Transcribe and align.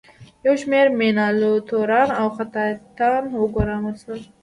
یو 0.45 0.55
شمیر 0.61 0.87
میناتوران 0.99 2.09
او 2.19 2.27
خطاطان 2.35 3.23
وګومارل 3.39 3.95
شول. 4.01 4.21